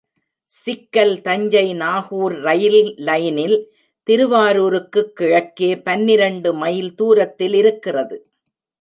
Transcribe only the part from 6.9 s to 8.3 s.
துரத்தில் இருக்கிறது.